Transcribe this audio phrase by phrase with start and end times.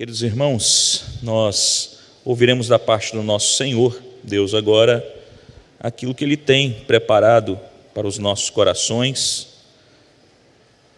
[0.00, 5.06] Queridos irmãos, nós ouviremos da parte do nosso Senhor, Deus, agora,
[5.78, 7.60] aquilo que Ele tem preparado
[7.92, 9.48] para os nossos corações.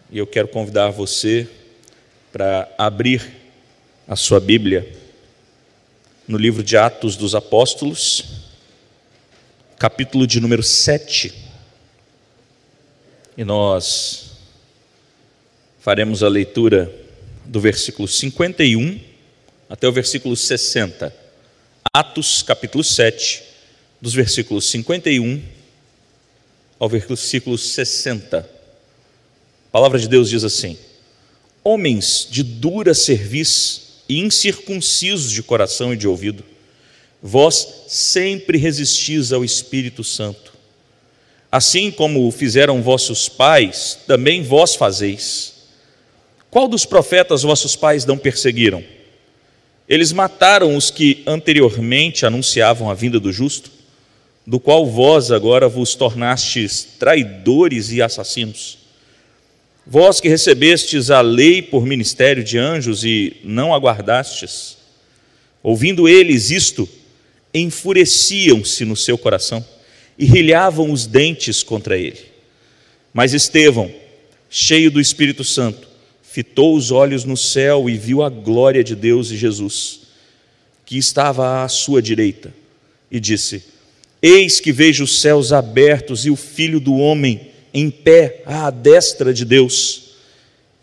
[0.09, 1.49] E eu quero convidar você
[2.31, 3.29] para abrir
[4.07, 4.89] a sua Bíblia
[6.25, 8.23] no livro de Atos dos Apóstolos,
[9.77, 11.33] capítulo de número 7.
[13.35, 14.37] E nós
[15.81, 17.02] faremos a leitura
[17.45, 18.99] do versículo 51
[19.69, 21.13] até o versículo 60.
[21.93, 23.43] Atos, capítulo 7,
[24.01, 25.41] dos versículos 51
[26.79, 28.37] ao versículo 60.
[28.39, 30.77] A palavra de Deus diz assim:
[31.63, 36.43] Homens de dura cerviz e incircuncisos de coração e de ouvido,
[37.21, 40.53] vós sempre resistis ao Espírito Santo.
[41.51, 45.52] Assim como fizeram vossos pais, também vós fazeis.
[46.53, 48.83] Qual dos profetas vossos pais não perseguiram?
[49.89, 53.71] Eles mataram os que anteriormente anunciavam a vinda do justo,
[54.45, 58.77] do qual vós agora vos tornastes traidores e assassinos.
[59.83, 64.77] Vós que recebestes a lei por ministério de anjos e não aguardastes,
[65.63, 66.87] ouvindo eles isto,
[67.51, 69.65] enfureciam-se no seu coração
[70.19, 72.21] e rilhavam os dentes contra ele.
[73.11, 73.91] Mas Estevão,
[74.51, 75.92] cheio do Espírito Santo,
[76.33, 79.99] fitou os olhos no céu e viu a glória de Deus e Jesus,
[80.83, 82.51] que estava à sua direita,
[83.11, 83.63] e disse:
[84.19, 89.31] Eis que vejo os céus abertos e o filho do homem em pé à destra
[89.31, 90.15] de Deus.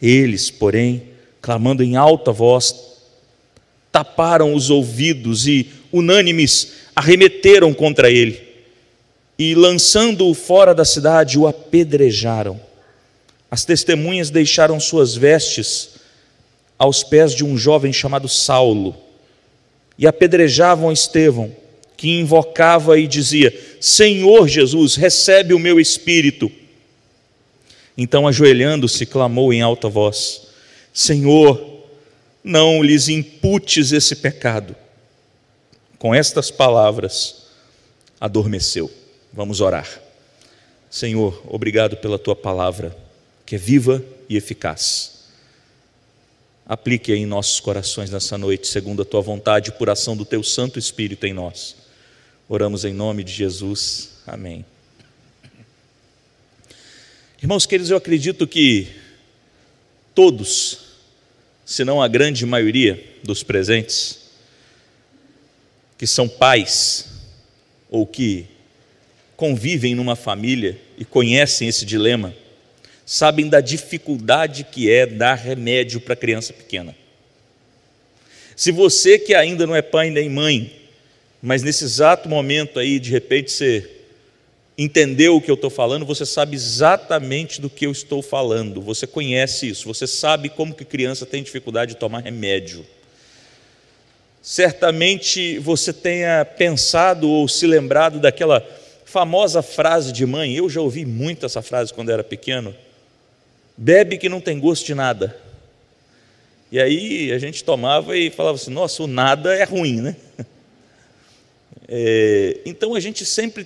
[0.01, 1.03] Eles, porém,
[1.43, 2.73] clamando em alta voz,
[3.91, 8.41] taparam os ouvidos e, unânimes, arremeteram contra ele
[9.37, 12.70] e, lançando-o fora da cidade, o apedrejaram.
[13.51, 15.97] As testemunhas deixaram suas vestes
[16.79, 18.97] aos pés de um jovem chamado Saulo
[19.98, 21.55] e apedrejavam Estevão,
[21.97, 26.50] que invocava e dizia: Senhor Jesus, recebe o meu espírito.
[27.99, 30.47] Então, ajoelhando-se, clamou em alta voz:
[30.94, 31.82] Senhor,
[32.44, 34.77] não lhes imputes esse pecado.
[35.99, 37.47] Com estas palavras,
[38.19, 38.91] adormeceu.
[39.32, 40.00] Vamos orar.
[40.88, 43.09] Senhor, obrigado pela tua palavra
[43.50, 45.25] que é viva e eficaz.
[46.65, 50.78] Aplique em nossos corações nessa noite, segundo a tua vontade, por ação do teu Santo
[50.78, 51.75] Espírito em nós.
[52.49, 54.11] Oramos em nome de Jesus.
[54.25, 54.65] Amém.
[57.43, 58.87] Irmãos queridos, eu acredito que
[60.15, 60.78] todos,
[61.67, 64.31] se não a grande maioria dos presentes,
[65.99, 67.06] que são pais
[67.91, 68.47] ou que
[69.37, 72.32] convivem numa família e conhecem esse dilema,
[73.12, 76.94] sabem da dificuldade que é dar remédio para criança pequena.
[78.54, 80.72] Se você que ainda não é pai nem mãe,
[81.43, 83.91] mas nesse exato momento aí, de repente você
[84.78, 89.09] entendeu o que eu estou falando, você sabe exatamente do que eu estou falando, você
[89.09, 92.87] conhece isso, você sabe como que criança tem dificuldade de tomar remédio.
[94.41, 98.65] Certamente você tenha pensado ou se lembrado daquela
[99.04, 102.72] famosa frase de mãe, eu já ouvi muito essa frase quando era pequeno,
[103.81, 105.35] bebe que não tem gosto de nada.
[106.71, 110.17] E aí a gente tomava e falava assim: nossa, o nada é ruim, né?
[111.93, 113.65] É, então a gente sempre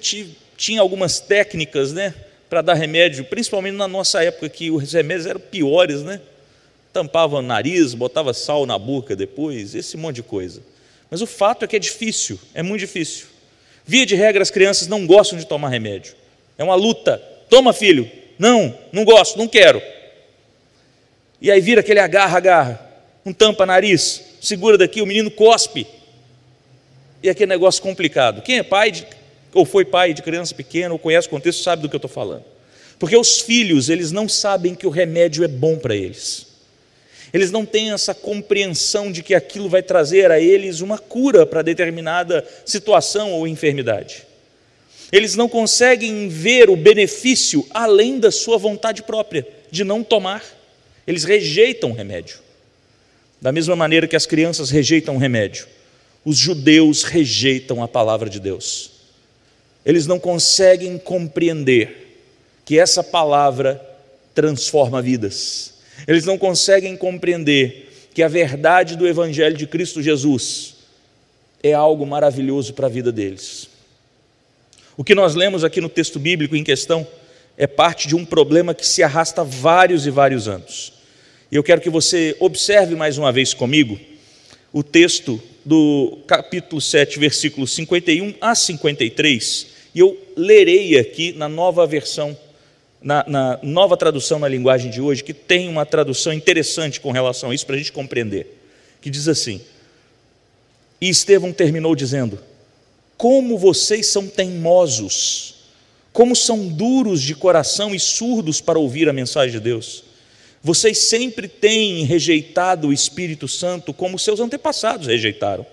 [0.57, 2.15] tinha algumas técnicas, né,
[2.49, 6.23] para dar remédio, principalmente na nossa época que os remédios eram piores, né?
[6.91, 10.63] Tampava o nariz, botava sal na boca depois, esse monte de coisa.
[11.11, 13.27] Mas o fato é que é difícil, é muito difícil.
[13.85, 16.15] Via de regra, as crianças não gostam de tomar remédio.
[16.57, 17.19] É uma luta.
[17.51, 18.11] Toma, filho.
[18.39, 19.83] Não, não gosto, não quero.
[21.45, 22.91] E aí vira aquele agarra, agarra,
[23.23, 25.87] um tampa nariz, segura daqui, o menino cospe.
[27.23, 28.41] E aquele negócio complicado.
[28.41, 29.07] Quem é pai de,
[29.53, 32.11] ou foi pai de criança pequena, ou conhece o contexto, sabe do que eu estou
[32.11, 32.45] falando.
[32.99, 36.47] Porque os filhos, eles não sabem que o remédio é bom para eles.
[37.31, 41.61] Eles não têm essa compreensão de que aquilo vai trazer a eles uma cura para
[41.61, 44.23] determinada situação ou enfermidade.
[45.13, 50.43] Eles não conseguem ver o benefício além da sua vontade própria de não tomar.
[51.07, 52.39] Eles rejeitam o remédio.
[53.41, 55.67] Da mesma maneira que as crianças rejeitam o remédio,
[56.25, 58.91] os judeus rejeitam a palavra de Deus.
[59.85, 62.23] Eles não conseguem compreender
[62.65, 63.85] que essa palavra
[64.35, 65.75] transforma vidas.
[66.09, 70.77] Eles não conseguem compreender que a verdade do Evangelho de Cristo Jesus
[71.63, 73.69] é algo maravilhoso para a vida deles.
[74.97, 77.07] O que nós lemos aqui no texto bíblico em questão
[77.59, 80.94] é parte de um problema que se arrasta vários e vários anos.
[81.55, 83.97] E eu quero que você observe mais uma vez comigo
[84.73, 91.87] o texto do capítulo 7, versículos 51 a 53, e eu lerei aqui na nova
[91.87, 92.37] versão,
[93.01, 97.53] na, na nova tradução na linguagem de hoje, que tem uma tradução interessante com relação
[97.53, 98.49] a isso, para a gente compreender,
[99.01, 99.61] que diz assim:
[101.01, 102.41] E Estevão terminou dizendo:
[103.17, 105.55] Como vocês são teimosos,
[106.13, 110.14] como são duros de coração e surdos para ouvir a mensagem de Deus.
[110.65, 115.67] Vocês sempre têm rejeitado o Espírito Santo como seus antepassados rejeitaram.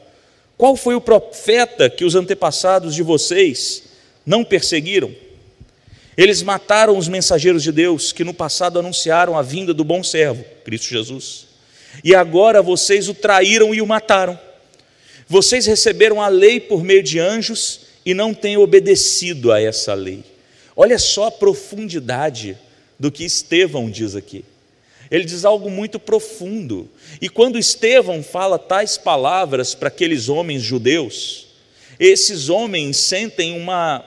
[0.58, 3.84] Qual foi o profeta que os antepassados de vocês
[4.26, 5.10] não perseguiram?
[6.18, 10.44] Eles mataram os mensageiros de Deus que no passado anunciaram a vinda do bom servo,
[10.66, 11.48] Cristo Jesus.
[12.04, 14.38] E agora vocês o traíram e o mataram.
[15.26, 20.22] Vocês receberam a lei por meio de anjos e não têm obedecido a essa lei.
[20.76, 22.58] Olha só a profundidade
[23.00, 24.44] do que Estevão diz aqui
[25.12, 26.90] ele diz algo muito profundo.
[27.22, 31.48] E quando Estevão fala tais palavras para aqueles homens judeus,
[32.00, 34.04] esses homens sentem uma,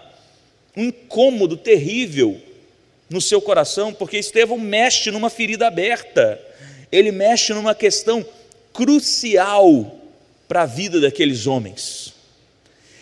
[0.75, 2.41] um incômodo terrível
[3.11, 6.41] no seu coração, porque Estevão mexe numa ferida aberta,
[6.91, 8.25] ele mexe numa questão
[8.73, 10.01] crucial
[10.49, 12.15] para a vida daqueles homens.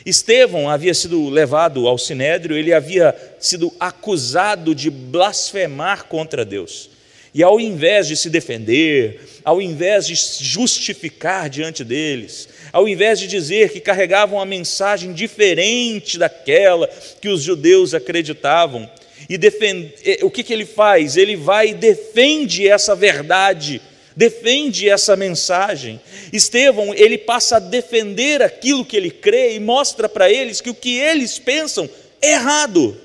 [0.04, 6.91] Estevão havia sido levado ao sinédrio, ele havia sido acusado de blasfemar contra Deus.
[7.34, 13.26] E ao invés de se defender, ao invés de justificar diante deles, ao invés de
[13.26, 16.88] dizer que carregavam uma mensagem diferente daquela
[17.20, 18.88] que os judeus acreditavam,
[19.28, 21.16] e defende, o que, que ele faz?
[21.16, 23.80] Ele vai e defende essa verdade,
[24.14, 25.98] defende essa mensagem.
[26.32, 30.74] Estevão, ele passa a defender aquilo que ele crê e mostra para eles que o
[30.74, 31.88] que eles pensam
[32.20, 33.00] é errado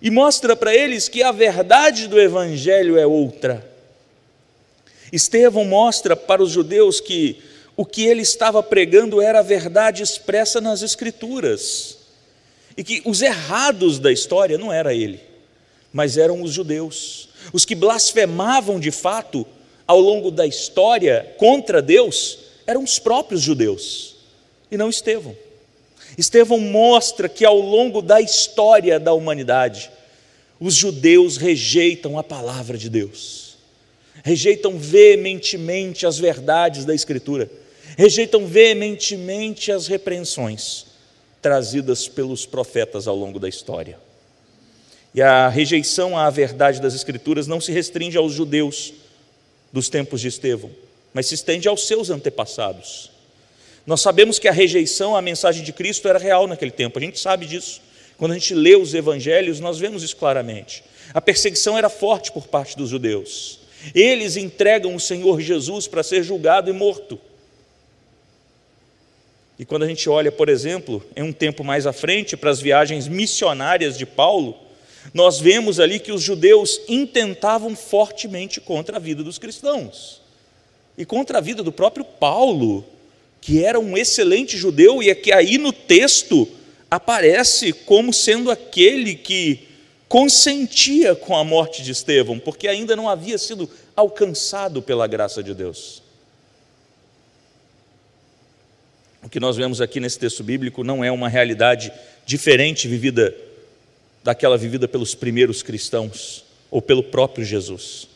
[0.00, 3.68] e mostra para eles que a verdade do Evangelho é outra.
[5.12, 7.42] Estevão mostra para os judeus que
[7.76, 11.96] o que ele estava pregando era a verdade expressa nas Escrituras,
[12.76, 15.20] e que os errados da história não era ele,
[15.92, 19.46] mas eram os judeus, os que blasfemavam de fato
[19.86, 24.16] ao longo da história contra Deus eram os próprios judeus,
[24.70, 25.34] e não Estevão.
[26.18, 29.88] Estevão mostra que ao longo da história da humanidade,
[30.58, 33.56] os judeus rejeitam a palavra de Deus,
[34.24, 37.48] rejeitam veementemente as verdades da Escritura,
[37.96, 40.86] rejeitam veementemente as repreensões
[41.40, 43.96] trazidas pelos profetas ao longo da história.
[45.14, 48.92] E a rejeição à verdade das Escrituras não se restringe aos judeus
[49.72, 50.70] dos tempos de Estevão,
[51.14, 53.17] mas se estende aos seus antepassados.
[53.88, 57.18] Nós sabemos que a rejeição à mensagem de Cristo era real naquele tempo, a gente
[57.18, 57.80] sabe disso.
[58.18, 60.84] Quando a gente lê os evangelhos, nós vemos isso claramente.
[61.14, 63.60] A perseguição era forte por parte dos judeus.
[63.94, 67.18] Eles entregam o Senhor Jesus para ser julgado e morto.
[69.58, 72.60] E quando a gente olha, por exemplo, em um tempo mais à frente, para as
[72.60, 74.54] viagens missionárias de Paulo,
[75.14, 80.20] nós vemos ali que os judeus intentavam fortemente contra a vida dos cristãos
[80.98, 82.84] e contra a vida do próprio Paulo
[83.40, 86.48] que era um excelente judeu e é que aí no texto
[86.90, 89.68] aparece como sendo aquele que
[90.08, 95.54] consentia com a morte de Estevão, porque ainda não havia sido alcançado pela graça de
[95.54, 96.02] Deus.
[99.22, 101.92] O que nós vemos aqui nesse texto bíblico não é uma realidade
[102.24, 103.34] diferente vivida
[104.24, 108.08] daquela vivida pelos primeiros cristãos ou pelo próprio Jesus.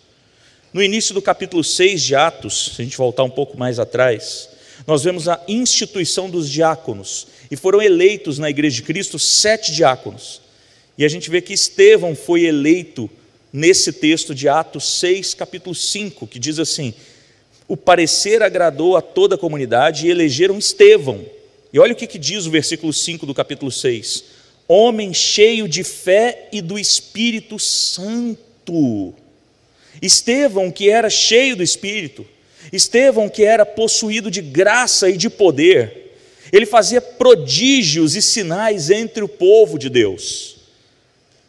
[0.73, 4.49] No início do capítulo 6 de Atos, se a gente voltar um pouco mais atrás,
[4.87, 10.41] nós vemos a instituição dos diáconos, e foram eleitos na Igreja de Cristo sete diáconos.
[10.97, 13.11] E a gente vê que Estevão foi eleito
[13.53, 16.95] nesse texto de Atos 6, capítulo 5, que diz assim:
[17.69, 21.25] O parecer agradou a toda a comunidade e elegeram Estevão.
[21.73, 24.25] E olha o que, que diz o versículo 5 do capítulo 6:
[24.67, 29.15] Homem cheio de fé e do Espírito Santo.
[30.01, 32.27] Estevão, que era cheio do Espírito,
[32.71, 36.03] Estevão, que era possuído de graça e de poder,
[36.53, 40.57] ele fazia prodígios e sinais entre o povo de Deus.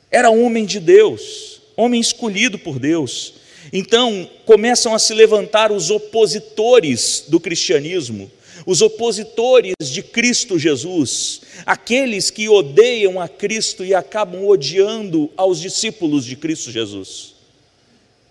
[0.10, 3.34] Era homem de Deus, homem escolhido por Deus.
[3.72, 8.32] Então começam a se levantar os opositores do cristianismo,
[8.65, 16.24] os opositores de Cristo Jesus, aqueles que odeiam a Cristo e acabam odiando aos discípulos
[16.24, 17.34] de Cristo Jesus.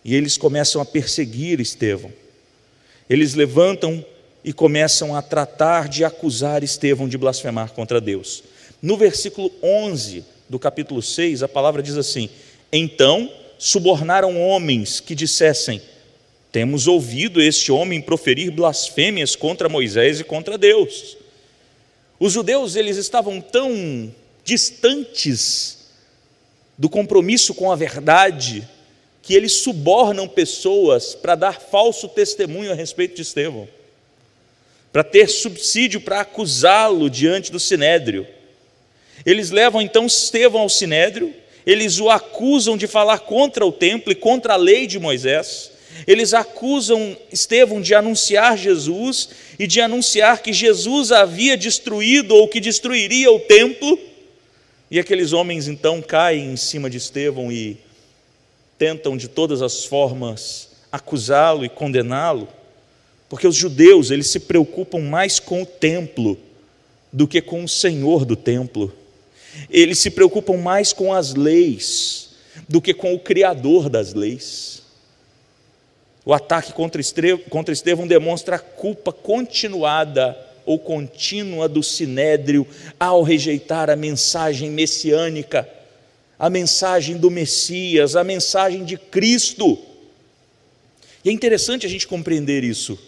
[0.04, 2.12] E eles começam a perseguir Estevão.
[3.12, 4.02] Eles levantam
[4.42, 8.42] e começam a tratar de acusar Estevão de blasfemar contra Deus.
[8.80, 12.30] No versículo 11 do capítulo 6, a palavra diz assim:
[12.72, 15.82] Então subornaram homens que dissessem:
[16.50, 21.18] Temos ouvido este homem proferir blasfêmias contra Moisés e contra Deus.
[22.18, 24.10] Os judeus, eles estavam tão
[24.42, 25.90] distantes
[26.78, 28.66] do compromisso com a verdade,
[29.22, 33.68] que eles subornam pessoas para dar falso testemunho a respeito de Estevão,
[34.92, 38.26] para ter subsídio para acusá-lo diante do sinédrio.
[39.24, 41.32] Eles levam então Estevão ao sinédrio,
[41.64, 45.70] eles o acusam de falar contra o templo e contra a lei de Moisés.
[46.04, 52.58] Eles acusam Estevão de anunciar Jesus e de anunciar que Jesus havia destruído ou que
[52.58, 53.96] destruiria o templo.
[54.90, 57.78] E aqueles homens então caem em cima de Estevão e
[58.82, 62.48] tentam de todas as formas acusá-lo e condená-lo,
[63.28, 66.36] porque os judeus, eles se preocupam mais com o templo
[67.12, 68.92] do que com o Senhor do templo.
[69.70, 72.30] Eles se preocupam mais com as leis
[72.68, 74.82] do que com o criador das leis.
[76.24, 80.36] O ataque contra Estevão demonstra a culpa continuada
[80.66, 82.66] ou contínua do sinédrio
[82.98, 85.68] ao rejeitar a mensagem messiânica,
[86.42, 89.78] a mensagem do Messias, a mensagem de Cristo.
[91.24, 92.98] E é interessante a gente compreender isso.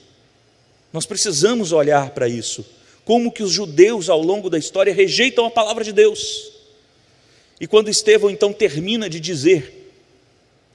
[0.93, 2.65] Nós precisamos olhar para isso.
[3.05, 6.53] Como que os judeus ao longo da história rejeitam a palavra de Deus.
[7.61, 9.91] E quando Estevão então termina de dizer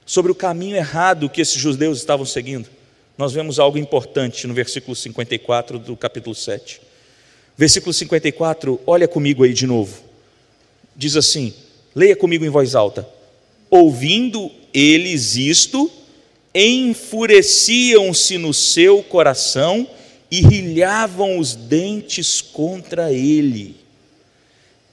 [0.04, 2.68] sobre o caminho errado que esses judeus estavam seguindo,
[3.16, 6.78] nós vemos algo importante no versículo 54 do capítulo 7.
[7.56, 10.02] Versículo 54, olha comigo aí de novo.
[10.94, 11.54] Diz assim:
[11.94, 13.08] leia comigo em voz alta.
[13.70, 15.90] Ouvindo eles isto,
[16.54, 19.88] enfureciam-se no seu coração
[20.30, 23.76] e rilhavam os dentes contra ele.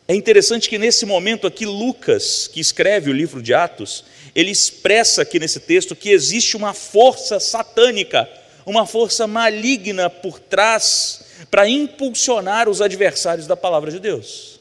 [0.08, 5.24] É interessante que nesse momento aqui, Lucas, que escreve o livro de Atos, ele expressa
[5.24, 8.30] aqui nesse texto que existe uma força satânica,
[8.66, 14.57] uma força maligna por trás para impulsionar os adversários da palavra de Deus.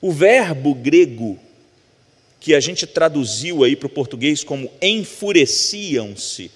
[0.00, 1.38] O verbo grego
[2.40, 6.52] que a gente traduziu aí para o português como enfureciam-se,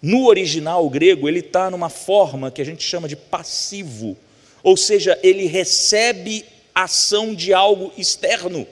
[0.00, 4.16] no original grego ele está numa forma que a gente chama de passivo,
[4.62, 6.44] ou seja, ele recebe
[6.74, 8.66] ação de algo externo.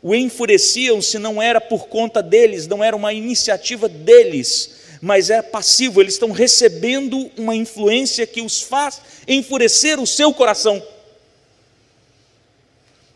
[0.00, 6.00] O enfureciam-se não era por conta deles, não era uma iniciativa deles, mas é passivo,
[6.00, 10.80] eles estão recebendo uma influência que os faz enfurecer o seu coração.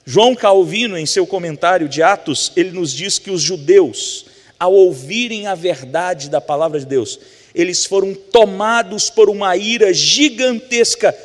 [0.05, 4.27] João Calvino, em seu comentário de Atos, ele nos diz que os judeus,
[4.59, 7.19] ao ouvirem a verdade da palavra de Deus,
[7.55, 11.17] eles foram tomados por uma ira gigantesca,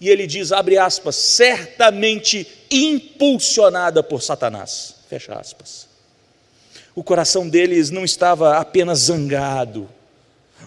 [0.00, 4.94] e ele diz, abre aspas, certamente impulsionada por Satanás.
[5.08, 5.88] Fecha aspas.
[6.94, 9.88] O coração deles não estava apenas zangado,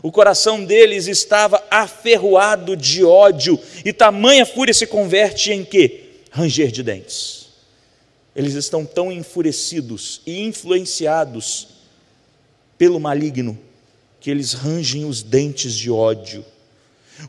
[0.01, 6.05] o coração deles estava aferroado de ódio, e tamanha fúria se converte em quê?
[6.31, 7.40] Ranger de dentes.
[8.35, 11.67] Eles estão tão enfurecidos e influenciados
[12.77, 13.59] pelo maligno
[14.19, 16.45] que eles rangem os dentes de ódio.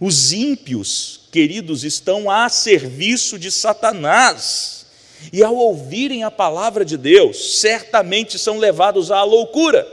[0.01, 4.87] Os ímpios, queridos, estão a serviço de Satanás
[5.33, 9.87] e ao ouvirem a palavra de Deus, certamente são levados à loucura.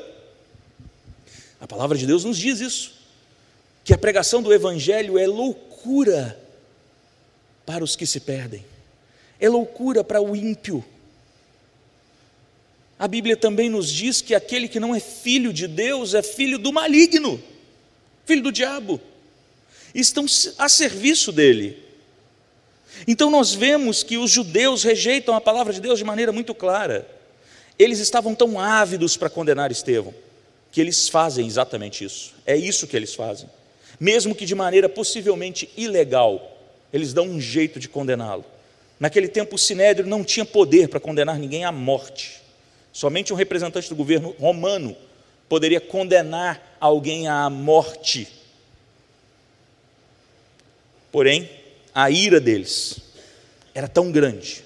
[1.60, 2.94] A palavra de Deus nos diz isso,
[3.84, 6.39] que a pregação do Evangelho é loucura
[7.66, 8.66] para os que se perdem,
[9.39, 10.84] é loucura para o ímpio.
[13.00, 16.60] A Bíblia também nos diz que aquele que não é filho de Deus é filho
[16.60, 17.41] do maligno,
[18.25, 19.00] filho do diabo,
[19.96, 20.25] estão
[20.58, 21.82] a serviço dele.
[23.08, 27.08] Então nós vemos que os judeus rejeitam a palavra de Deus de maneira muito clara.
[27.77, 30.13] Eles estavam tão ávidos para condenar Estevão,
[30.70, 32.36] que eles fazem exatamente isso.
[32.46, 33.50] É isso que eles fazem.
[33.98, 36.58] Mesmo que de maneira possivelmente ilegal,
[36.91, 38.44] eles dão um jeito de condená-lo.
[39.00, 42.41] Naquele tempo, o sinédrio não tinha poder para condenar ninguém à morte.
[43.00, 44.94] Somente um representante do governo romano
[45.48, 48.27] poderia condenar alguém à morte.
[51.10, 51.50] Porém,
[51.96, 53.00] a ira deles
[53.74, 54.65] era tão grande,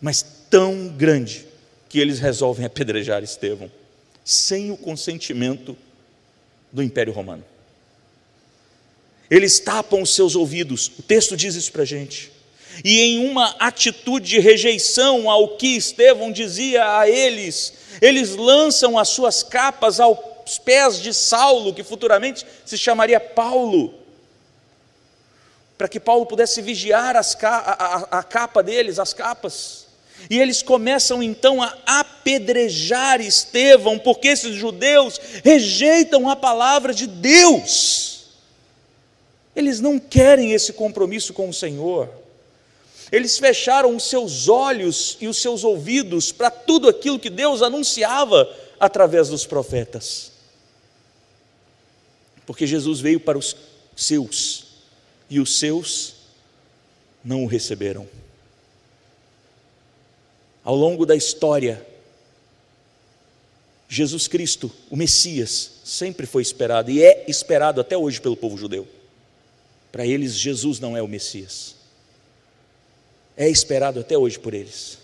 [0.00, 1.44] mas tão grande,
[1.88, 3.68] que eles resolvem apedrejar Estevão,
[4.24, 5.76] sem o consentimento
[6.70, 7.44] do Império Romano.
[9.28, 12.30] Eles tapam os seus ouvidos, o texto diz isso para a gente.
[12.84, 19.08] E em uma atitude de rejeição ao que Estevão dizia a eles, eles lançam as
[19.08, 24.00] suas capas aos pés de Saulo, que futuramente se chamaria Paulo
[25.80, 29.86] para que Paulo pudesse vigiar a, a, a capa deles, as capas.
[30.28, 38.26] E eles começam então a apedrejar Estevão, porque esses judeus rejeitam a palavra de Deus.
[39.56, 42.10] Eles não querem esse compromisso com o Senhor.
[43.12, 48.48] Eles fecharam os seus olhos e os seus ouvidos para tudo aquilo que Deus anunciava
[48.78, 50.30] através dos profetas.
[52.46, 53.56] Porque Jesus veio para os
[53.96, 54.66] seus
[55.28, 56.14] e os seus
[57.24, 58.08] não o receberam.
[60.64, 61.84] Ao longo da história,
[63.88, 68.86] Jesus Cristo, o Messias, sempre foi esperado e é esperado até hoje pelo povo judeu.
[69.90, 71.79] Para eles, Jesus não é o Messias.
[73.40, 74.98] É esperado até hoje por eles,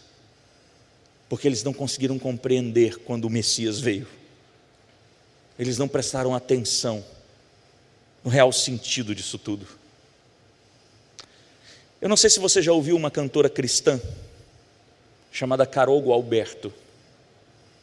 [1.26, 4.07] porque eles não conseguiram compreender quando o Messias veio.
[5.59, 7.02] Eles não prestaram atenção
[8.23, 9.66] no real sentido disso tudo.
[11.99, 13.99] Eu não sei se você já ouviu uma cantora cristã
[15.33, 16.71] chamada Carol Alberto.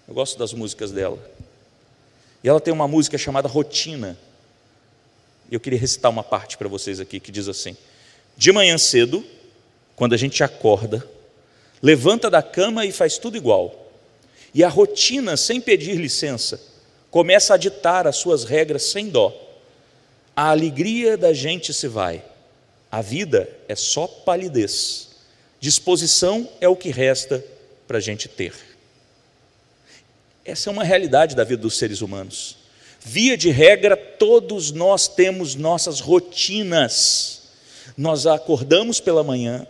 [0.07, 1.17] Eu gosto das músicas dela.
[2.43, 4.15] E ela tem uma música chamada Rotina.
[5.49, 7.75] Eu queria recitar uma parte para vocês aqui que diz assim:
[8.37, 9.25] De manhã cedo,
[9.95, 11.07] quando a gente acorda,
[11.81, 13.91] levanta da cama e faz tudo igual.
[14.53, 16.59] E a rotina, sem pedir licença,
[17.09, 19.33] começa a ditar as suas regras sem dó.
[20.35, 22.23] A alegria da gente se vai.
[22.91, 25.09] A vida é só palidez.
[25.59, 27.43] Disposição é o que resta
[27.87, 28.53] para a gente ter.
[30.45, 32.57] Essa é uma realidade da vida dos seres humanos.
[32.99, 37.43] Via de regra, todos nós temos nossas rotinas.
[37.97, 39.67] Nós acordamos pela manhã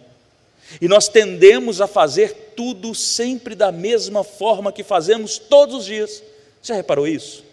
[0.82, 6.24] e nós tendemos a fazer tudo sempre da mesma forma que fazemos todos os dias.
[6.62, 7.44] Já reparou isso?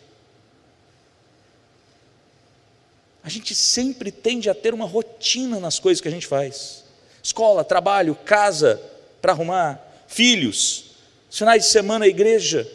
[3.22, 6.84] A gente sempre tende a ter uma rotina nas coisas que a gente faz
[7.22, 8.80] escola, trabalho, casa
[9.20, 10.96] para arrumar, filhos,
[11.30, 12.66] finais de semana, igreja.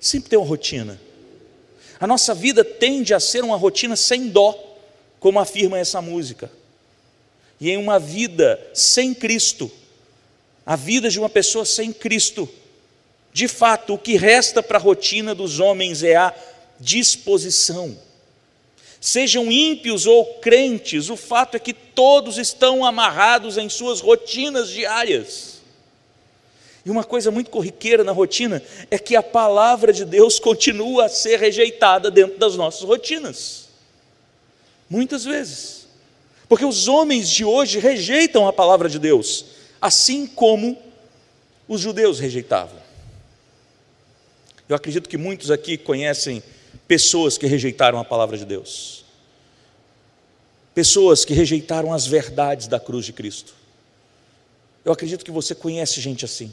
[0.00, 1.00] Sempre tem uma rotina.
[1.98, 4.58] A nossa vida tende a ser uma rotina sem dó,
[5.18, 6.50] como afirma essa música.
[7.60, 9.70] E em uma vida sem Cristo,
[10.64, 12.48] a vida de uma pessoa sem Cristo,
[13.32, 16.34] de fato, o que resta para a rotina dos homens é a
[16.78, 17.96] disposição
[19.00, 25.62] Sejam ímpios ou crentes, o fato é que todos estão amarrados em suas rotinas diárias.
[26.84, 31.08] E uma coisa muito corriqueira na rotina é que a palavra de Deus continua a
[31.08, 33.70] ser rejeitada dentro das nossas rotinas.
[34.88, 35.79] Muitas vezes.
[36.50, 39.44] Porque os homens de hoje rejeitam a palavra de Deus,
[39.80, 40.76] assim como
[41.68, 42.76] os judeus rejeitavam.
[44.68, 46.42] Eu acredito que muitos aqui conhecem
[46.88, 49.04] pessoas que rejeitaram a palavra de Deus,
[50.74, 53.54] pessoas que rejeitaram as verdades da cruz de Cristo.
[54.84, 56.52] Eu acredito que você conhece gente assim,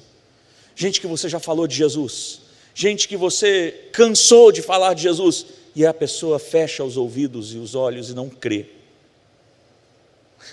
[0.75, 2.41] gente que você já falou de Jesus,
[2.75, 7.57] gente que você cansou de falar de Jesus e a pessoa fecha os ouvidos e
[7.57, 8.76] os olhos e não crê.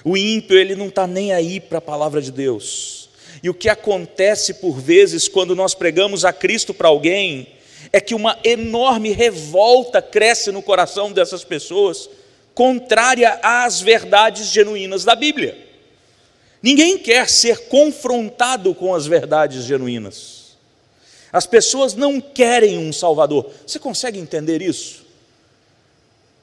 [0.05, 3.09] O ímpio, ele não está nem aí para a palavra de Deus.
[3.43, 7.49] E o que acontece por vezes quando nós pregamos a Cristo para alguém,
[7.93, 12.09] é que uma enorme revolta cresce no coração dessas pessoas,
[12.55, 15.57] contrária às verdades genuínas da Bíblia.
[16.63, 20.57] Ninguém quer ser confrontado com as verdades genuínas.
[21.31, 23.51] As pessoas não querem um Salvador.
[23.67, 25.04] Você consegue entender isso?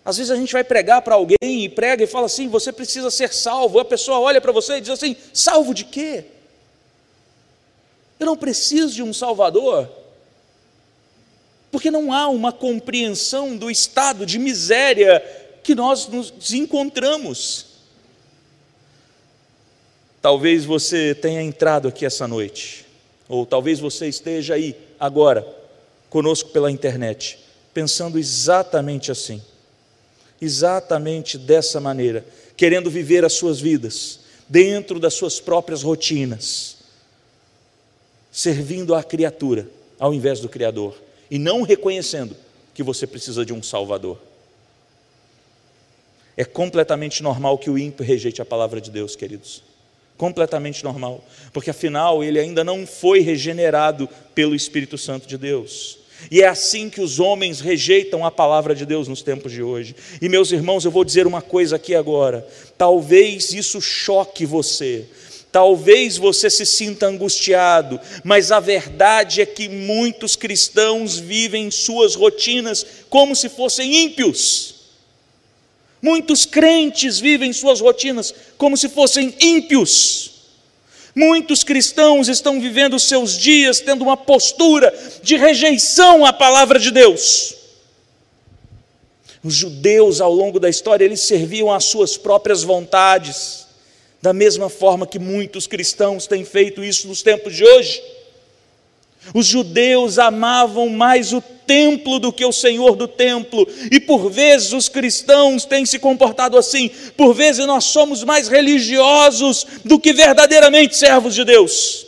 [0.03, 3.11] Às vezes a gente vai pregar para alguém e prega e fala assim: você precisa
[3.11, 3.79] ser salvo.
[3.79, 6.25] A pessoa olha para você e diz assim: salvo de quê?
[8.19, 9.89] Eu não preciso de um Salvador
[11.71, 15.23] porque não há uma compreensão do estado de miséria
[15.63, 17.67] que nós nos encontramos.
[20.21, 22.85] Talvez você tenha entrado aqui essa noite,
[23.27, 25.47] ou talvez você esteja aí agora,
[26.09, 27.39] conosco pela internet,
[27.73, 29.41] pensando exatamente assim,
[30.41, 32.25] exatamente dessa maneira,
[32.57, 36.77] querendo viver as suas vidas dentro das suas próprias rotinas,
[38.31, 40.99] servindo à criatura ao invés do Criador
[41.29, 42.35] e não reconhecendo
[42.73, 44.17] que você precisa de um Salvador.
[46.35, 49.63] É completamente normal que o ímpio rejeite a palavra de Deus, queridos.
[50.17, 51.23] Completamente normal,
[51.53, 55.99] porque afinal ele ainda não foi regenerado pelo Espírito Santo de Deus.
[56.29, 59.95] E é assim que os homens rejeitam a palavra de Deus nos tempos de hoje.
[60.21, 62.47] E meus irmãos, eu vou dizer uma coisa aqui agora.
[62.77, 65.07] Talvez isso choque você,
[65.51, 72.85] Talvez você se sinta angustiado, mas a verdade é que muitos cristãos vivem suas rotinas
[73.09, 74.75] como se fossem ímpios.
[76.01, 80.40] Muitos crentes vivem suas rotinas como se fossem ímpios.
[81.13, 87.55] Muitos cristãos estão vivendo seus dias tendo uma postura de rejeição à palavra de Deus.
[89.43, 93.65] Os judeus, ao longo da história, eles serviam às suas próprias vontades,
[94.21, 98.01] da mesma forma que muitos cristãos têm feito isso nos tempos de hoje.
[99.33, 104.73] Os judeus amavam mais o templo do que o Senhor do templo, e por vezes
[104.73, 110.97] os cristãos têm se comportado assim, por vezes nós somos mais religiosos do que verdadeiramente
[110.97, 112.05] servos de Deus.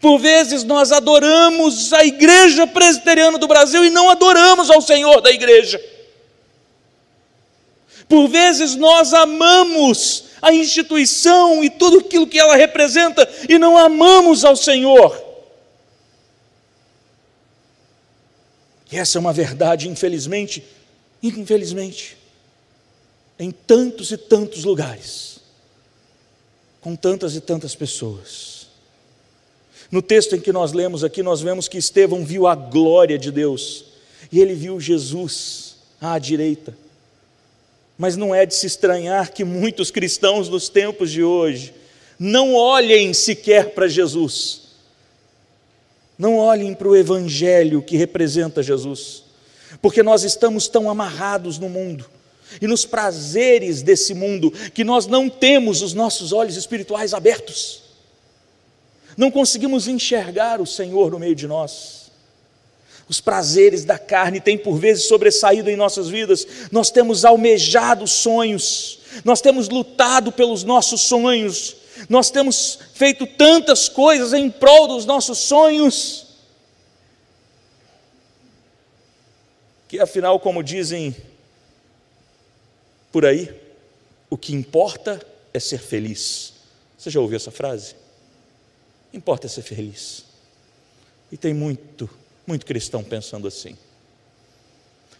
[0.00, 5.30] Por vezes nós adoramos a igreja presbiteriana do Brasil e não adoramos ao Senhor da
[5.30, 5.80] igreja.
[8.08, 14.44] Por vezes nós amamos a instituição e tudo aquilo que ela representa e não amamos
[14.44, 15.30] ao Senhor.
[18.90, 20.64] E essa é uma verdade, infelizmente,
[21.22, 22.16] infelizmente,
[23.38, 25.38] em tantos e tantos lugares,
[26.80, 28.68] com tantas e tantas pessoas.
[29.90, 33.30] No texto em que nós lemos aqui, nós vemos que Estevão viu a glória de
[33.30, 33.84] Deus
[34.30, 36.76] e ele viu Jesus à direita.
[38.00, 41.74] Mas não é de se estranhar que muitos cristãos nos tempos de hoje
[42.18, 44.62] não olhem sequer para Jesus,
[46.18, 49.24] não olhem para o Evangelho que representa Jesus,
[49.82, 52.08] porque nós estamos tão amarrados no mundo
[52.58, 57.82] e nos prazeres desse mundo que nós não temos os nossos olhos espirituais abertos.
[59.14, 61.99] Não conseguimos enxergar o Senhor no meio de nós.
[63.10, 69.00] Os prazeres da carne têm por vezes sobressaído em nossas vidas, nós temos almejado sonhos,
[69.24, 71.74] nós temos lutado pelos nossos sonhos,
[72.08, 76.28] nós temos feito tantas coisas em prol dos nossos sonhos,
[79.88, 81.16] que afinal, como dizem
[83.10, 83.52] por aí,
[84.30, 85.20] o que importa
[85.52, 86.52] é ser feliz.
[86.96, 87.96] Você já ouviu essa frase?
[89.12, 90.24] Importa ser feliz.
[91.32, 92.08] E tem muito,
[92.46, 93.76] muito cristão pensando assim.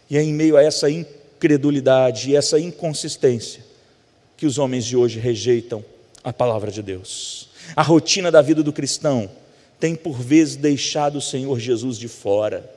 [0.08, 3.64] E é em meio a essa incredulidade e essa inconsistência
[4.36, 5.84] que os homens de hoje rejeitam
[6.24, 7.48] a palavra de Deus.
[7.76, 9.30] A rotina da vida do cristão
[9.78, 12.68] tem por vezes deixado o Senhor Jesus de fora.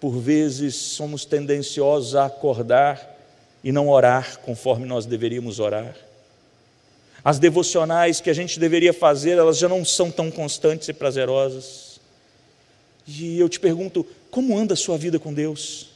[0.00, 3.18] Por vezes somos tendenciosos a acordar
[3.64, 5.94] e não orar conforme nós deveríamos orar.
[7.24, 11.81] As devocionais que a gente deveria fazer, elas já não são tão constantes e prazerosas.
[13.06, 15.88] E eu te pergunto, como anda a sua vida com Deus?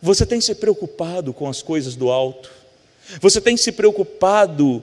[0.00, 2.50] Você tem se preocupado com as coisas do alto?
[3.20, 4.82] Você tem se preocupado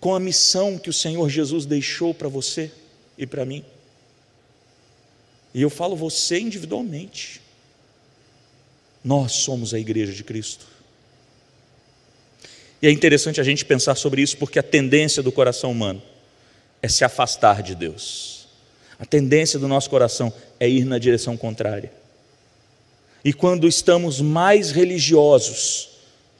[0.00, 2.70] com a missão que o Senhor Jesus deixou para você
[3.16, 3.64] e para mim?
[5.54, 7.40] E eu falo você individualmente.
[9.04, 10.66] Nós somos a igreja de Cristo.
[12.80, 16.02] E é interessante a gente pensar sobre isso porque a tendência do coração humano
[16.80, 18.41] é se afastar de Deus.
[19.02, 21.92] A tendência do nosso coração é ir na direção contrária.
[23.24, 25.88] E quando estamos mais religiosos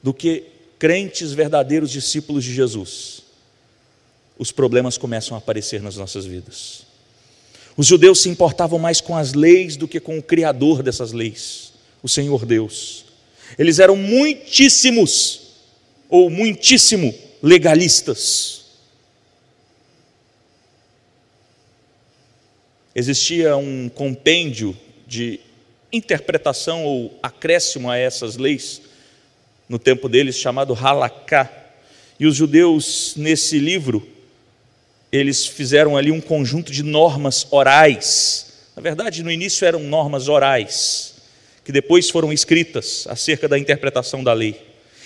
[0.01, 0.44] do que
[0.79, 3.25] crentes verdadeiros discípulos de Jesus,
[4.38, 6.87] os problemas começam a aparecer nas nossas vidas.
[7.77, 11.72] Os judeus se importavam mais com as leis do que com o Criador dessas leis,
[12.01, 13.07] o Senhor Deus.
[13.59, 15.40] Eles eram muitíssimos
[16.09, 18.62] ou muitíssimo legalistas.
[22.94, 24.76] Existia um compêndio
[25.07, 25.40] de
[25.92, 28.83] interpretação ou acréscimo a essas leis
[29.68, 31.50] no tempo deles chamado Halaká.
[32.20, 34.07] E os judeus nesse livro
[35.12, 38.70] eles fizeram ali um conjunto de normas orais.
[38.74, 41.14] Na verdade, no início eram normas orais,
[41.62, 44.59] que depois foram escritas acerca da interpretação da lei.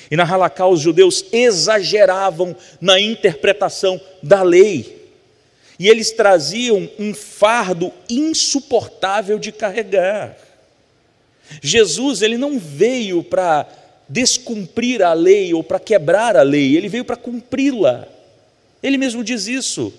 [0.09, 5.06] E na Halakha os judeus exageravam na interpretação da lei.
[5.79, 10.37] E eles traziam um fardo insuportável de carregar.
[11.63, 13.69] Jesus, ele não veio para
[14.09, 18.09] descumprir a lei ou para quebrar a lei, ele veio para cumpri-la.
[18.83, 19.93] Ele mesmo diz isso.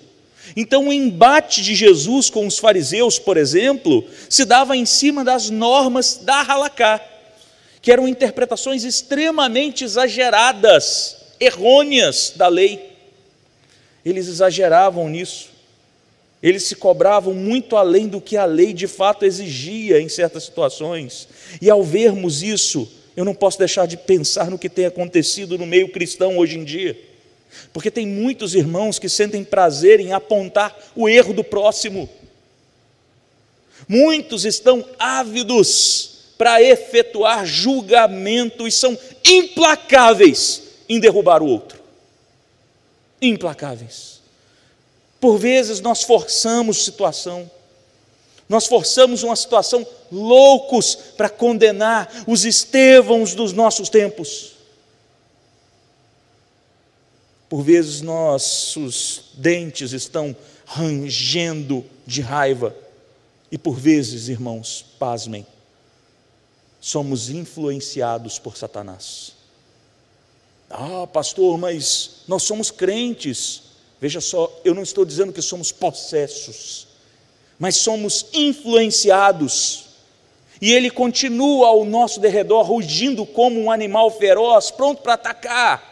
[0.56, 5.50] Então, o embate de Jesus com os fariseus, por exemplo, se dava em cima das
[5.50, 7.00] normas da Halakha
[7.80, 12.92] que eram interpretações extremamente exageradas, errôneas da lei.
[14.04, 15.47] Eles exageravam nisso.
[16.42, 21.28] Eles se cobravam muito além do que a lei de fato exigia em certas situações.
[21.60, 25.66] E ao vermos isso, eu não posso deixar de pensar no que tem acontecido no
[25.66, 26.96] meio cristão hoje em dia.
[27.72, 32.08] Porque tem muitos irmãos que sentem prazer em apontar o erro do próximo.
[33.88, 41.78] Muitos estão ávidos para efetuar julgamento e são implacáveis em derrubar o outro.
[43.20, 44.17] implacáveis.
[45.20, 47.50] Por vezes nós forçamos situação,
[48.48, 54.52] nós forçamos uma situação loucos para condenar os Estevãos dos nossos tempos.
[57.48, 62.74] Por vezes nossos dentes estão rangendo de raiva,
[63.50, 65.46] e por vezes, irmãos, pasmem,
[66.80, 69.32] somos influenciados por Satanás.
[70.68, 73.62] Ah, pastor, mas nós somos crentes.
[74.00, 76.86] Veja só, eu não estou dizendo que somos possessos,
[77.58, 79.86] mas somos influenciados.
[80.60, 85.88] E ele continua ao nosso derredor, rugindo como um animal feroz, pronto para atacar.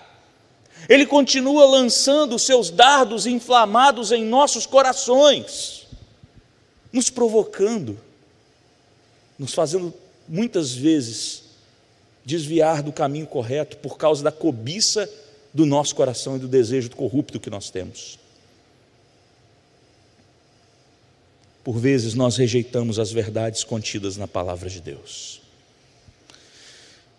[0.88, 5.86] Ele continua lançando seus dardos inflamados em nossos corações,
[6.92, 7.98] nos provocando,
[9.38, 9.92] nos fazendo
[10.28, 11.42] muitas vezes
[12.24, 15.08] desviar do caminho correto por causa da cobiça
[15.56, 18.18] do nosso coração e do desejo corrupto que nós temos.
[21.64, 25.40] Por vezes nós rejeitamos as verdades contidas na palavra de Deus.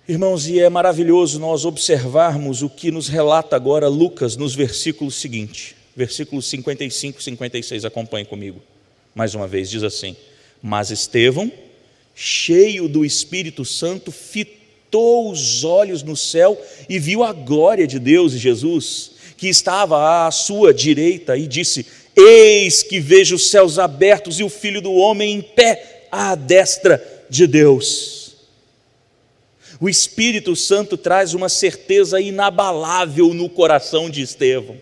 [0.07, 5.73] Irmãos, e é maravilhoso nós observarmos o que nos relata agora Lucas nos versículos seguintes,
[5.95, 7.85] versículos 55 e 56.
[7.85, 8.61] Acompanhe comigo.
[9.15, 10.15] Mais uma vez, diz assim:
[10.61, 11.51] Mas Estevão,
[12.13, 14.56] cheio do Espírito Santo, fitou
[14.95, 20.31] os olhos no céu e viu a glória de Deus e Jesus, que estava à
[20.31, 25.33] sua direita, e disse: Eis que vejo os céus abertos e o filho do homem
[25.35, 28.35] em pé à destra de Deus.
[29.79, 34.77] O Espírito Santo traz uma certeza inabalável no coração de Estevão.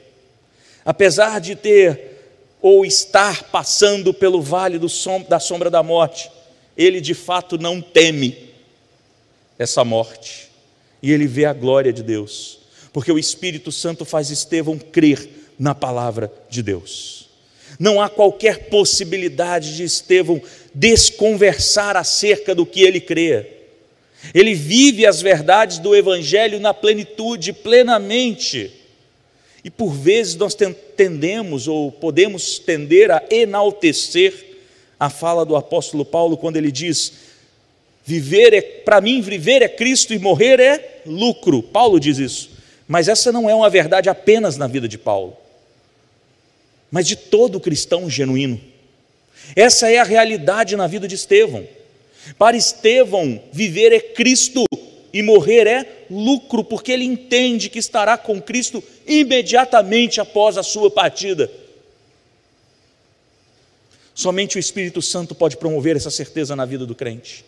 [0.85, 2.13] Apesar de ter
[2.61, 6.31] ou estar passando pelo vale som, da sombra da morte,
[6.77, 8.44] ele de fato não teme
[9.57, 10.49] essa morte.
[11.01, 12.59] E ele vê a glória de Deus,
[12.91, 17.29] porque o Espírito Santo faz Estevão crer na palavra de Deus.
[17.79, 20.41] Não há qualquer possibilidade de Estevão
[20.73, 23.47] desconversar acerca do que ele crê.
[24.33, 28.71] Ele vive as verdades do Evangelho na plenitude, plenamente.
[29.63, 30.55] E por vezes nós
[30.95, 34.57] tendemos ou podemos tender a enaltecer
[34.99, 37.13] a fala do apóstolo Paulo quando ele diz:
[38.05, 41.63] viver é para mim viver é Cristo e morrer é lucro.
[41.63, 42.51] Paulo diz isso.
[42.87, 45.35] Mas essa não é uma verdade apenas na vida de Paulo,
[46.91, 48.61] mas de todo cristão genuíno.
[49.55, 51.67] Essa é a realidade na vida de Estevão.
[52.37, 54.63] Para Estevão, viver é Cristo
[55.11, 60.91] e morrer é lucro, porque ele entende que estará com Cristo imediatamente após a sua
[60.91, 61.51] partida.
[64.13, 67.43] Somente o Espírito Santo pode promover essa certeza na vida do crente.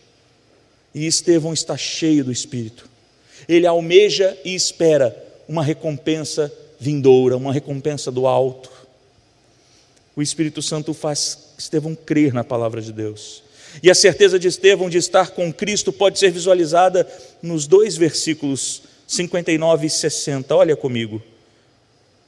[0.98, 2.88] E Estevão está cheio do Espírito.
[3.48, 5.16] Ele almeja e espera
[5.48, 8.68] uma recompensa vindoura, uma recompensa do alto.
[10.16, 13.44] O Espírito Santo faz Estevão crer na palavra de Deus.
[13.80, 17.06] E a certeza de Estevão de estar com Cristo pode ser visualizada
[17.40, 20.56] nos dois versículos 59 e 60.
[20.56, 21.22] Olha comigo.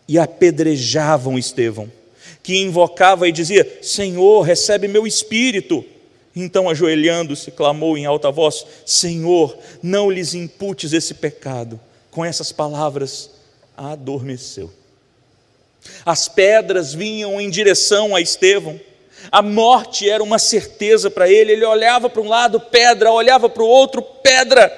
[0.06, 1.90] E apedrejavam Estevão,
[2.40, 5.84] que invocava e dizia: Senhor, recebe meu espírito.
[6.34, 11.80] Então, ajoelhando-se, clamou em alta voz: Senhor, não lhes imputes esse pecado.
[12.10, 13.30] Com essas palavras,
[13.76, 14.72] adormeceu.
[16.04, 18.78] As pedras vinham em direção a Estevão
[19.30, 21.52] a morte era uma certeza para ele.
[21.52, 24.72] Ele olhava para um lado, pedra, olhava para o outro, pedra.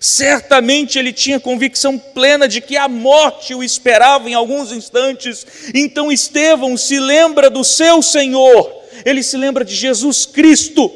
[0.00, 5.46] Certamente ele tinha convicção plena de que a morte o esperava em alguns instantes.
[5.74, 10.90] Então Estevão se lembra do seu Senhor, ele se lembra de Jesus Cristo.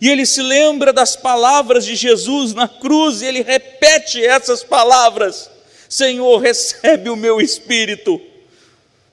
[0.00, 5.50] E ele se lembra das palavras de Jesus na cruz, e ele repete essas palavras:
[5.88, 8.20] Senhor, recebe o meu espírito.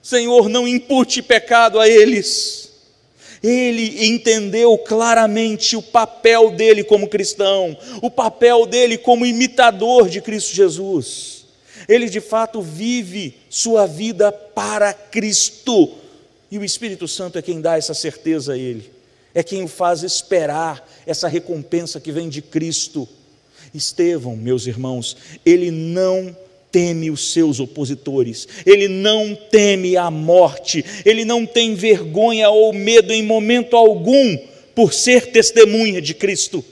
[0.01, 2.71] Senhor, não impute pecado a eles.
[3.43, 10.55] Ele entendeu claramente o papel dele como cristão, o papel dele como imitador de Cristo
[10.55, 11.45] Jesus.
[11.87, 15.91] Ele de fato vive sua vida para Cristo,
[16.49, 18.89] e o Espírito Santo é quem dá essa certeza a ele,
[19.33, 23.07] é quem o faz esperar essa recompensa que vem de Cristo.
[23.73, 26.35] Estevão, meus irmãos, ele não
[26.71, 33.11] teme os seus opositores, ele não teme a morte, ele não tem vergonha ou medo
[33.11, 34.37] em momento algum
[34.73, 36.63] por ser testemunha de Cristo.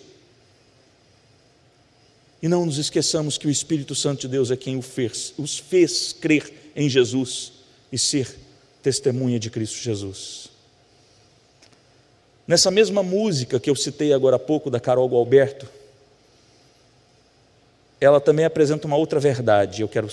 [2.42, 6.14] E não nos esqueçamos que o Espírito Santo de Deus é quem fez, os fez
[6.14, 7.54] crer em Jesus
[7.92, 8.45] e ser
[8.86, 10.48] testemunha de Cristo Jesus.
[12.48, 15.68] Nessa mesma música que eu citei agora há pouco, da Carol Alberto,
[18.00, 19.82] ela também apresenta uma outra verdade.
[19.82, 20.08] Eu quero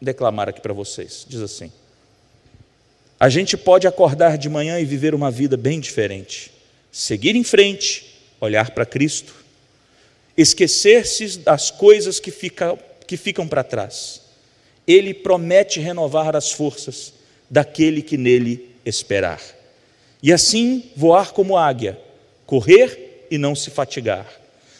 [0.00, 1.26] declamar aqui para vocês.
[1.28, 1.72] Diz assim:
[3.18, 6.52] A gente pode acordar de manhã e viver uma vida bem diferente,
[6.92, 9.34] seguir em frente, olhar para Cristo,
[10.36, 14.23] esquecer-se das coisas que, fica, que ficam para trás.
[14.86, 17.12] Ele promete renovar as forças
[17.50, 19.40] daquele que nele esperar.
[20.22, 21.98] E assim voar como águia,
[22.46, 24.26] correr e não se fatigar.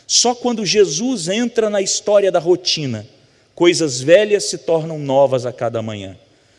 [0.07, 3.07] Só quando Jesus entra na história da rotina,
[3.55, 6.17] coisas velhas se tornam novas a cada manhã.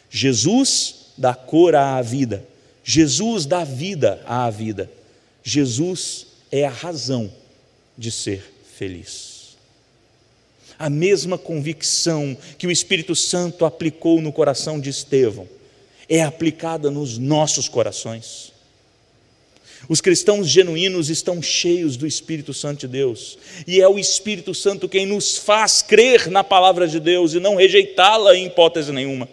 [0.10, 2.46] Jesus dá cor à vida,
[2.84, 4.90] Jesus dá vida à vida.
[5.48, 7.32] Jesus é a razão
[7.96, 8.44] de ser
[8.78, 9.35] feliz.
[10.78, 15.48] A mesma convicção que o Espírito Santo aplicou no coração de Estevão
[16.08, 18.54] é aplicada nos nossos corações.
[19.88, 24.90] Os cristãos genuínos estão cheios do Espírito Santo de Deus, e é o Espírito Santo
[24.90, 29.30] quem nos faz crer na palavra de Deus e não rejeitá-la em hipótese nenhuma.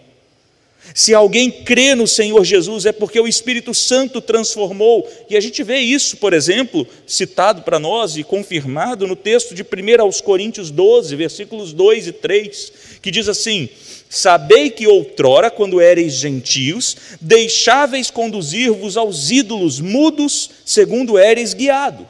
[0.93, 5.63] Se alguém crê no Senhor Jesus, é porque o Espírito Santo transformou, e a gente
[5.63, 10.69] vê isso, por exemplo, citado para nós e confirmado no texto de 1 aos Coríntios
[10.69, 13.69] 12, versículos 2 e 3, que diz assim:
[14.07, 22.07] Sabei que outrora, quando éreis gentios, deixáveis conduzir-vos aos ídolos mudos, segundo éreis guiado.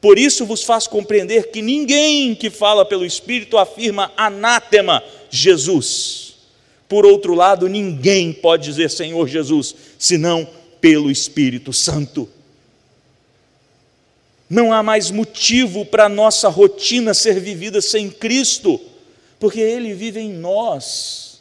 [0.00, 6.27] Por isso vos faz compreender que ninguém que fala pelo Espírito afirma anátema Jesus
[6.88, 10.48] por outro lado, ninguém pode dizer Senhor Jesus, senão
[10.80, 12.28] pelo Espírito Santo.
[14.48, 18.80] Não há mais motivo para a nossa rotina ser vivida sem Cristo,
[19.38, 21.40] porque Ele vive em nós.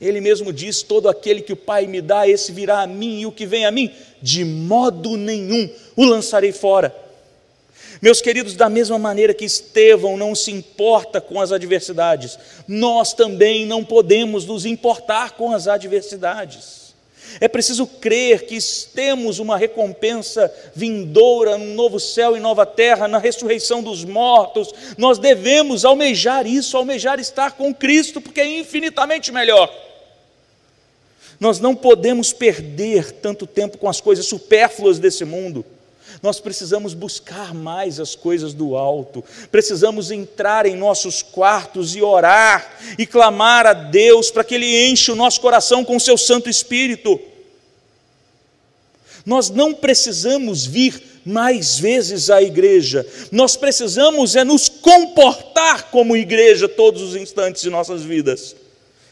[0.00, 3.26] Ele mesmo diz: Todo aquele que o Pai me dá, esse virá a mim, e
[3.26, 7.03] o que vem a mim, de modo nenhum o lançarei fora.
[8.04, 12.38] Meus queridos, da mesma maneira que Estevão não se importa com as adversidades,
[12.68, 16.94] nós também não podemos nos importar com as adversidades.
[17.40, 18.58] É preciso crer que
[18.94, 24.74] temos uma recompensa vindoura, um novo céu e nova terra, na ressurreição dos mortos.
[24.98, 29.74] Nós devemos almejar isso, almejar estar com Cristo, porque é infinitamente melhor.
[31.40, 35.64] Nós não podemos perder tanto tempo com as coisas supérfluas desse mundo.
[36.24, 42.78] Nós precisamos buscar mais as coisas do alto, precisamos entrar em nossos quartos e orar
[42.98, 46.48] e clamar a Deus para que Ele enche o nosso coração com o Seu Santo
[46.48, 47.20] Espírito.
[49.26, 56.66] Nós não precisamos vir mais vezes à igreja, nós precisamos é nos comportar como igreja
[56.66, 58.56] todos os instantes de nossas vidas,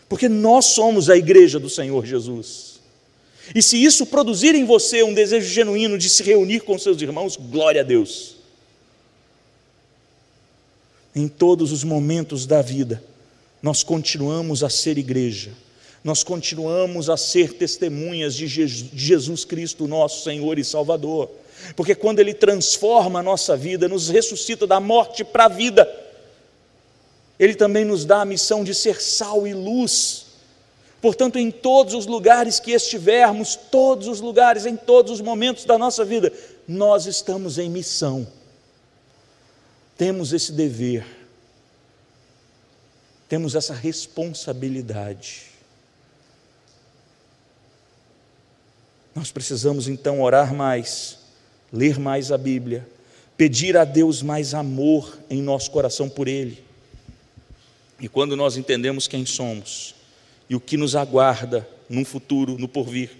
[0.08, 2.71] porque nós somos a igreja do Senhor Jesus.
[3.54, 7.36] E se isso produzir em você um desejo genuíno de se reunir com seus irmãos,
[7.36, 8.36] glória a Deus.
[11.14, 13.02] Em todos os momentos da vida,
[13.62, 15.52] nós continuamos a ser igreja,
[16.02, 21.30] nós continuamos a ser testemunhas de Jesus Cristo, nosso Senhor e Salvador,
[21.76, 25.88] porque quando Ele transforma a nossa vida, nos ressuscita da morte para a vida,
[27.38, 30.31] Ele também nos dá a missão de ser sal e luz
[31.02, 35.76] Portanto, em todos os lugares que estivermos, todos os lugares, em todos os momentos da
[35.76, 36.32] nossa vida,
[36.66, 38.24] nós estamos em missão.
[39.98, 41.04] Temos esse dever,
[43.28, 45.46] temos essa responsabilidade.
[49.12, 51.18] Nós precisamos então orar mais,
[51.72, 52.88] ler mais a Bíblia,
[53.36, 56.62] pedir a Deus mais amor em nosso coração por Ele.
[57.98, 59.96] E quando nós entendemos quem somos,
[60.48, 63.10] e o que nos aguarda num futuro, no porvir,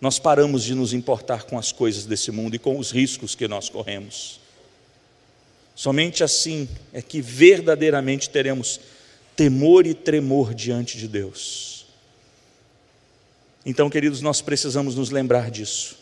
[0.00, 3.46] nós paramos de nos importar com as coisas desse mundo e com os riscos que
[3.46, 4.40] nós corremos.
[5.74, 8.80] Somente assim é que verdadeiramente teremos
[9.36, 11.86] temor e tremor diante de Deus.
[13.64, 15.98] Então, queridos, nós precisamos nos lembrar disso.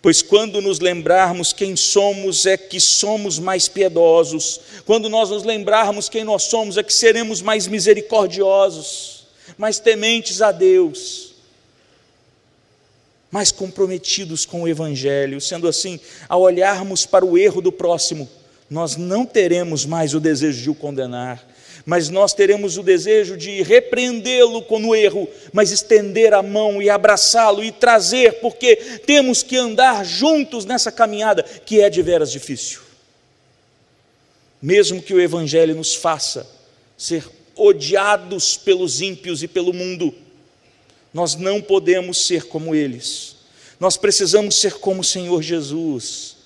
[0.00, 4.60] Pois quando nos lembrarmos quem somos, é que somos mais piedosos.
[4.86, 9.13] Quando nós nos lembrarmos quem nós somos, é que seremos mais misericordiosos
[9.56, 11.34] mais tementes a Deus,
[13.30, 15.40] mais comprometidos com o Evangelho.
[15.40, 18.28] Sendo assim, ao olharmos para o erro do próximo,
[18.70, 21.44] nós não teremos mais o desejo de o condenar,
[21.84, 26.88] mas nós teremos o desejo de repreendê-lo com o erro, mas estender a mão e
[26.88, 32.80] abraçá-lo e trazer, porque temos que andar juntos nessa caminhada que é de veras difícil.
[34.62, 36.46] Mesmo que o Evangelho nos faça
[36.96, 40.14] ser odiados pelos ímpios e pelo mundo.
[41.12, 43.36] Nós não podemos ser como eles.
[43.78, 46.36] Nós precisamos ser como o Senhor Jesus.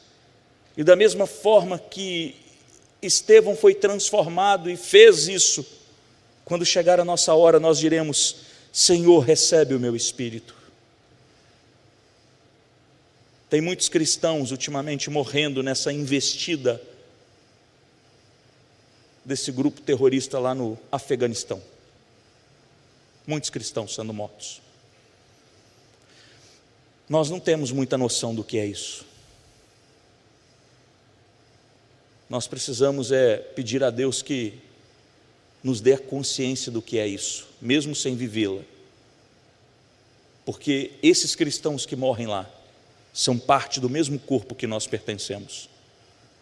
[0.76, 2.34] E da mesma forma que
[3.00, 5.64] Estevão foi transformado e fez isso,
[6.44, 8.36] Quando chegar a nossa hora, nós diremos:
[8.72, 10.54] Senhor, recebe o meu espírito.
[13.50, 16.80] Tem muitos cristãos ultimamente morrendo nessa investida
[19.28, 21.62] desse grupo terrorista lá no Afeganistão.
[23.26, 24.62] Muitos cristãos sendo mortos.
[27.06, 29.04] Nós não temos muita noção do que é isso.
[32.28, 34.54] Nós precisamos é pedir a Deus que
[35.62, 38.62] nos dê a consciência do que é isso, mesmo sem vivê-la.
[40.46, 42.50] Porque esses cristãos que morrem lá
[43.12, 45.68] são parte do mesmo corpo que nós pertencemos.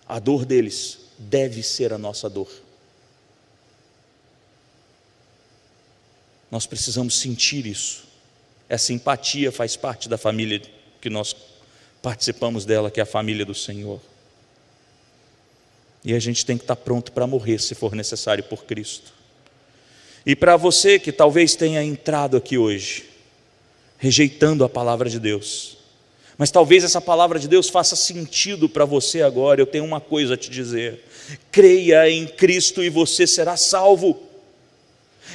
[0.07, 2.66] A dor deles deve ser a nossa dor.
[6.51, 8.05] Nós precisamos sentir isso.
[8.69, 10.61] Essa empatia faz parte da família
[11.01, 11.35] que nós
[12.03, 14.01] participamos dela, que é a família do Senhor.
[16.05, 19.13] E a gente tem que estar pronto para morrer, se for necessário, por Cristo.
[20.25, 23.09] E para você que talvez tenha entrado aqui hoje,
[23.99, 25.77] rejeitando a palavra de Deus,
[26.39, 30.35] mas talvez essa palavra de Deus faça sentido para você agora, eu tenho uma coisa
[30.35, 31.05] a te dizer:
[31.51, 34.26] creia em Cristo e você será salvo.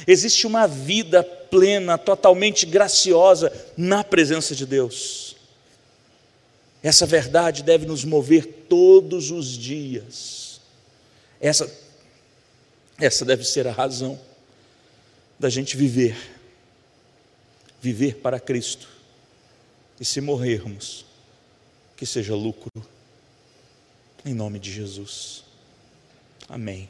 [0.06, 5.36] Existe uma vida plena, totalmente graciosa na presença de Deus.
[6.82, 10.60] Essa verdade deve nos mover todos os dias.
[11.40, 11.70] Essa,
[12.98, 14.18] essa deve ser a razão
[15.38, 16.16] da gente viver.
[17.80, 18.88] Viver para Cristo.
[20.00, 21.04] E se morrermos,
[21.96, 22.70] que seja lucro.
[24.24, 25.44] Em nome de Jesus.
[26.48, 26.88] Amém.